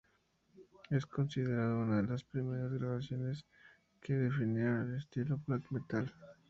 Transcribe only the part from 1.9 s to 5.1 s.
de las primeras grabaciones que definieron el